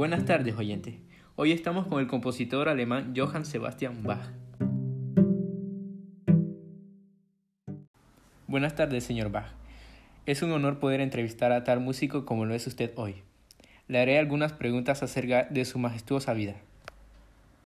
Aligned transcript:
Buenas 0.00 0.24
tardes, 0.24 0.56
oyente. 0.56 0.98
Hoy 1.36 1.52
estamos 1.52 1.86
con 1.86 2.00
el 2.00 2.06
compositor 2.06 2.70
alemán 2.70 3.12
Johann 3.14 3.44
Sebastian 3.44 4.02
Bach. 4.02 4.30
Buenas 8.46 8.74
tardes, 8.74 9.04
señor 9.04 9.30
Bach. 9.30 9.52
Es 10.24 10.40
un 10.40 10.52
honor 10.52 10.78
poder 10.78 11.02
entrevistar 11.02 11.52
a 11.52 11.64
tal 11.64 11.80
músico 11.80 12.24
como 12.24 12.46
lo 12.46 12.54
es 12.54 12.66
usted 12.66 12.94
hoy. 12.96 13.16
Le 13.88 13.98
haré 13.98 14.18
algunas 14.18 14.54
preguntas 14.54 15.02
acerca 15.02 15.44
de 15.50 15.66
su 15.66 15.78
majestuosa 15.78 16.32
vida. 16.32 16.56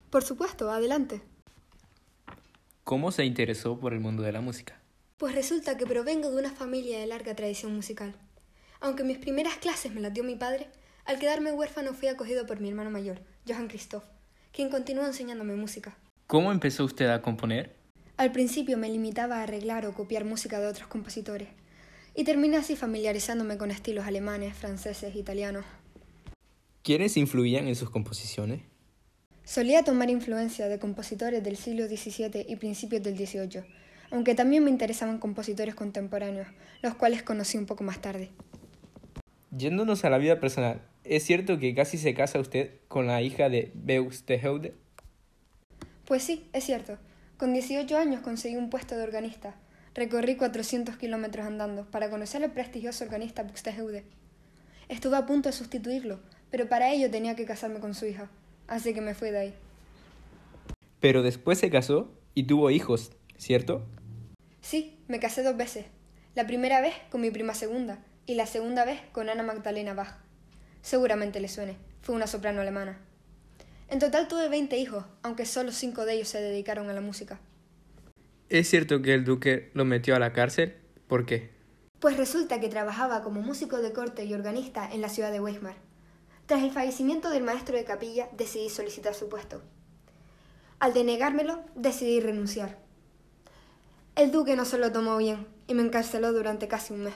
Por 0.09 0.23
supuesto, 0.23 0.71
adelante. 0.71 1.21
¿Cómo 2.85 3.11
se 3.11 3.25
interesó 3.25 3.77
por 3.77 3.91
el 3.91 3.99
mundo 3.99 4.23
de 4.23 4.31
la 4.31 4.39
música? 4.39 4.79
Pues 5.17 5.35
resulta 5.35 5.75
que 5.75 5.85
provengo 5.85 6.31
de 6.31 6.37
una 6.37 6.51
familia 6.51 6.97
de 6.97 7.07
larga 7.07 7.35
tradición 7.35 7.75
musical. 7.75 8.15
Aunque 8.79 9.03
mis 9.03 9.17
primeras 9.17 9.57
clases 9.57 9.93
me 9.93 9.99
las 9.99 10.13
dio 10.13 10.23
mi 10.23 10.37
padre, 10.37 10.69
al 11.05 11.19
quedarme 11.19 11.51
huérfano 11.51 11.93
fui 11.93 12.07
acogido 12.07 12.45
por 12.45 12.59
mi 12.59 12.69
hermano 12.69 12.89
mayor, 12.89 13.21
Johann 13.47 13.67
Christoph, 13.67 14.03
quien 14.51 14.69
continuó 14.69 15.05
enseñándome 15.05 15.55
música. 15.55 15.97
¿Cómo 16.27 16.51
empezó 16.51 16.85
usted 16.85 17.09
a 17.09 17.21
componer? 17.21 17.75
Al 18.17 18.31
principio 18.31 18.77
me 18.77 18.89
limitaba 18.89 19.37
a 19.37 19.43
arreglar 19.43 19.85
o 19.85 19.93
copiar 19.93 20.25
música 20.25 20.59
de 20.59 20.67
otros 20.67 20.87
compositores, 20.87 21.49
y 22.15 22.23
terminé 22.23 22.57
así 22.57 22.75
familiarizándome 22.75 23.57
con 23.57 23.71
estilos 23.71 24.05
alemanes, 24.05 24.55
franceses, 24.55 25.15
italianos. 25.15 25.65
¿Quiénes 26.83 27.17
influían 27.17 27.67
en 27.67 27.75
sus 27.75 27.89
composiciones? 27.89 28.61
Solía 29.43 29.83
tomar 29.83 30.09
influencia 30.09 30.67
de 30.67 30.79
compositores 30.79 31.43
del 31.43 31.57
siglo 31.57 31.87
XVII 31.87 32.45
y 32.47 32.55
principios 32.57 33.03
del 33.03 33.17
XVIII, 33.17 33.63
aunque 34.11 34.35
también 34.35 34.63
me 34.63 34.69
interesaban 34.69 35.19
compositores 35.19 35.73
contemporáneos, 35.73 36.47
los 36.81 36.95
cuales 36.95 37.23
conocí 37.23 37.57
un 37.57 37.65
poco 37.65 37.83
más 37.83 38.01
tarde. 38.01 38.29
Yéndonos 39.51 40.05
a 40.05 40.09
la 40.09 40.17
vida 40.17 40.39
personal, 40.39 40.81
¿es 41.03 41.23
cierto 41.23 41.59
que 41.59 41.75
casi 41.75 41.97
se 41.97 42.13
casa 42.13 42.39
usted 42.39 42.71
con 42.87 43.05
la 43.05 43.21
hija 43.21 43.49
de 43.49 43.99
Buxtehude? 43.99 44.75
Pues 46.05 46.23
sí, 46.23 46.49
es 46.53 46.63
cierto. 46.63 46.97
Con 47.35 47.51
18 47.51 47.97
años 47.97 48.21
conseguí 48.21 48.55
un 48.55 48.69
puesto 48.69 48.95
de 48.95 49.03
organista. 49.03 49.55
Recorrí 49.93 50.37
400 50.37 50.95
kilómetros 50.95 51.45
andando 51.45 51.85
para 51.91 52.09
conocer 52.09 52.41
al 52.45 52.53
prestigioso 52.53 53.03
organista 53.03 53.43
Buxtehude. 53.43 54.05
Estuve 54.87 55.17
a 55.17 55.25
punto 55.25 55.49
de 55.49 55.53
sustituirlo, 55.53 56.21
pero 56.49 56.69
para 56.69 56.89
ello 56.93 57.11
tenía 57.11 57.35
que 57.35 57.43
casarme 57.43 57.81
con 57.81 57.93
su 57.93 58.05
hija, 58.05 58.29
así 58.67 58.93
que 58.93 59.01
me 59.01 59.15
fui 59.15 59.31
de 59.31 59.37
ahí. 59.37 59.53
Pero 61.01 61.23
después 61.23 61.59
se 61.59 61.69
casó 61.69 62.09
y 62.33 62.43
tuvo 62.43 62.71
hijos, 62.71 63.11
¿cierto? 63.37 63.85
Sí, 64.61 64.97
me 65.09 65.19
casé 65.19 65.43
dos 65.43 65.57
veces. 65.57 65.87
La 66.35 66.47
primera 66.47 66.79
vez 66.79 66.93
con 67.09 67.19
mi 67.19 67.31
prima 67.31 67.53
segunda 67.53 67.99
y 68.31 68.33
la 68.33 68.45
segunda 68.45 68.85
vez 68.85 69.01
con 69.11 69.27
Ana 69.27 69.43
Magdalena 69.43 69.93
Bach. 69.93 70.15
Seguramente 70.81 71.41
le 71.41 71.49
suene, 71.49 71.75
fue 72.01 72.15
una 72.15 72.27
soprano 72.27 72.61
alemana. 72.61 72.97
En 73.89 73.99
total 73.99 74.29
tuve 74.29 74.47
20 74.47 74.77
hijos, 74.77 75.03
aunque 75.21 75.45
solo 75.45 75.73
cinco 75.73 76.05
de 76.05 76.13
ellos 76.13 76.29
se 76.29 76.41
dedicaron 76.41 76.89
a 76.89 76.93
la 76.93 77.01
música. 77.01 77.41
¿Es 78.47 78.69
cierto 78.69 79.01
que 79.01 79.13
el 79.15 79.25
duque 79.25 79.69
lo 79.73 79.83
metió 79.83 80.15
a 80.15 80.19
la 80.19 80.31
cárcel? 80.31 80.77
¿Por 81.09 81.25
qué? 81.25 81.49
Pues 81.99 82.15
resulta 82.15 82.61
que 82.61 82.69
trabajaba 82.69 83.21
como 83.21 83.41
músico 83.41 83.79
de 83.79 83.91
corte 83.91 84.23
y 84.23 84.33
organista 84.33 84.89
en 84.89 85.01
la 85.01 85.09
ciudad 85.09 85.33
de 85.33 85.41
Weimar. 85.41 85.75
Tras 86.45 86.63
el 86.63 86.71
fallecimiento 86.71 87.31
del 87.31 87.43
maestro 87.43 87.75
de 87.75 87.83
capilla, 87.83 88.29
decidí 88.37 88.69
solicitar 88.69 89.13
su 89.13 89.27
puesto. 89.27 89.61
Al 90.79 90.93
denegármelo, 90.93 91.59
decidí 91.75 92.21
renunciar. 92.21 92.77
El 94.15 94.31
duque 94.31 94.55
no 94.55 94.63
se 94.63 94.77
lo 94.77 94.93
tomó 94.93 95.17
bien 95.17 95.47
y 95.67 95.73
me 95.73 95.83
encarceló 95.83 96.31
durante 96.31 96.69
casi 96.69 96.93
un 96.93 97.03
mes. 97.03 97.13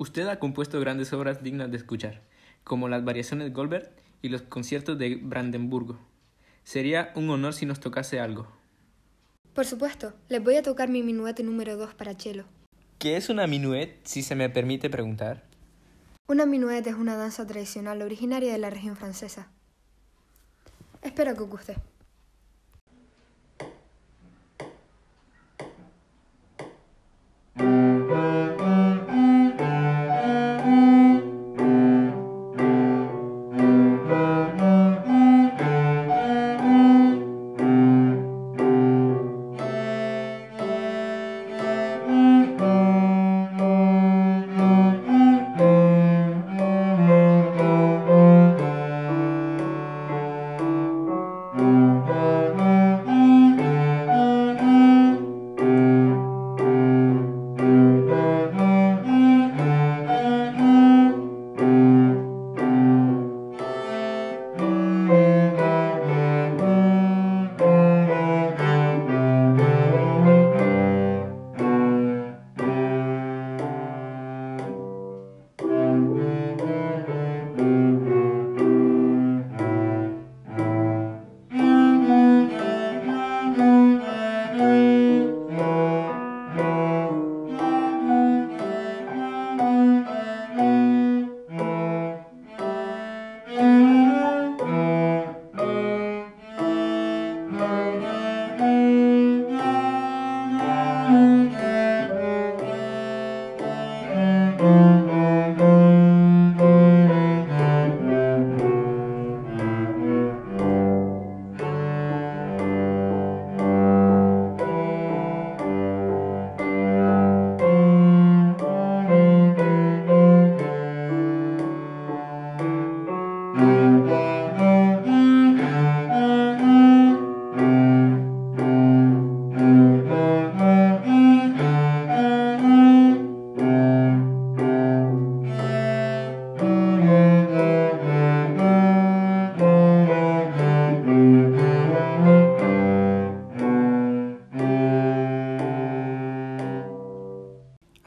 Usted 0.00 0.28
ha 0.28 0.38
compuesto 0.38 0.78
grandes 0.78 1.12
obras 1.12 1.42
dignas 1.42 1.72
de 1.72 1.76
escuchar, 1.76 2.22
como 2.62 2.88
las 2.88 3.04
variaciones 3.04 3.52
Goldberg 3.52 3.90
y 4.22 4.28
los 4.28 4.42
conciertos 4.42 4.96
de 4.96 5.16
Brandenburgo. 5.16 5.98
Sería 6.62 7.10
un 7.16 7.28
honor 7.30 7.52
si 7.52 7.66
nos 7.66 7.80
tocase 7.80 8.20
algo. 8.20 8.46
Por 9.54 9.66
supuesto, 9.66 10.12
les 10.28 10.42
voy 10.42 10.54
a 10.54 10.62
tocar 10.62 10.88
mi 10.88 11.02
minuete 11.02 11.42
número 11.42 11.76
2 11.76 11.94
para 11.94 12.14
cello. 12.14 12.44
¿Qué 13.00 13.16
es 13.16 13.28
una 13.28 13.48
minuet, 13.48 13.98
si 14.04 14.22
se 14.22 14.36
me 14.36 14.48
permite 14.48 14.88
preguntar? 14.88 15.42
Una 16.28 16.46
minuet 16.46 16.86
es 16.86 16.94
una 16.94 17.16
danza 17.16 17.44
tradicional 17.44 18.00
originaria 18.00 18.52
de 18.52 18.58
la 18.58 18.70
región 18.70 18.96
francesa. 18.96 19.48
Espero 21.02 21.34
que 21.34 21.42
os 21.42 21.50
guste. 21.50 21.76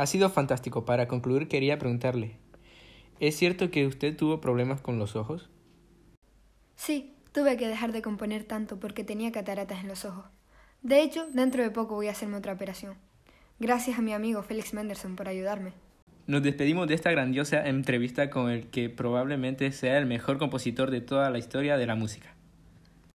Ha 0.01 0.07
sido 0.07 0.31
fantástico. 0.31 0.83
Para 0.83 1.07
concluir 1.07 1.47
quería 1.47 1.77
preguntarle, 1.77 2.39
¿es 3.19 3.37
cierto 3.37 3.69
que 3.69 3.85
usted 3.85 4.17
tuvo 4.17 4.41
problemas 4.41 4.81
con 4.81 4.97
los 4.97 5.15
ojos? 5.15 5.51
Sí, 6.75 7.13
tuve 7.33 7.55
que 7.55 7.67
dejar 7.67 7.91
de 7.91 8.01
componer 8.01 8.43
tanto 8.43 8.79
porque 8.79 9.03
tenía 9.03 9.31
cataratas 9.31 9.83
en 9.83 9.89
los 9.89 10.03
ojos. 10.03 10.25
De 10.81 11.03
hecho, 11.03 11.27
dentro 11.33 11.61
de 11.61 11.69
poco 11.69 11.93
voy 11.93 12.07
a 12.07 12.13
hacerme 12.13 12.37
otra 12.37 12.53
operación. 12.53 12.95
Gracias 13.59 13.99
a 13.99 14.01
mi 14.01 14.11
amigo 14.11 14.41
Félix 14.41 14.73
Menderson 14.73 15.15
por 15.15 15.27
ayudarme. 15.27 15.73
Nos 16.25 16.41
despedimos 16.41 16.87
de 16.87 16.95
esta 16.95 17.11
grandiosa 17.11 17.67
entrevista 17.67 18.31
con 18.31 18.49
el 18.49 18.71
que 18.71 18.89
probablemente 18.89 19.71
sea 19.71 19.99
el 19.99 20.07
mejor 20.07 20.39
compositor 20.39 20.89
de 20.89 21.01
toda 21.01 21.29
la 21.29 21.37
historia 21.37 21.77
de 21.77 21.85
la 21.85 21.93
música. 21.93 22.33